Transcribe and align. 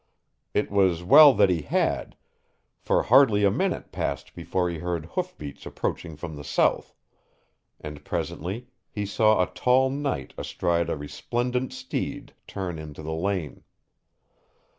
It 0.55 0.71
was 0.71 1.03
well 1.03 1.31
that 1.35 1.51
he 1.51 1.61
had, 1.61 2.15
for 2.79 3.03
hardly 3.03 3.43
a 3.43 3.51
minute 3.51 3.91
passed 3.91 4.33
before 4.33 4.67
he 4.67 4.79
heard 4.79 5.05
hoofbeats 5.05 5.63
approaching 5.63 6.15
from 6.17 6.35
the 6.35 6.43
south, 6.43 6.95
and 7.79 8.03
presently 8.03 8.65
he 8.89 9.05
saw 9.05 9.43
a 9.43 9.53
tall 9.53 9.91
knight 9.91 10.33
astride 10.39 10.89
a 10.89 10.97
resplendent 10.97 11.71
steed 11.71 12.33
turn 12.47 12.79
into 12.79 13.03
the 13.03 13.13
lane. 13.13 13.63